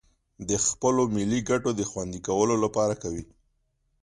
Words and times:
د 0.49 0.51
خپلو 0.65 1.01
ملي 1.15 1.39
گټو 1.49 1.71
د 1.75 1.81
خوندي 1.89 2.19
کولو 2.27 2.55
لپاره 2.63 2.93
کوي 3.03 3.23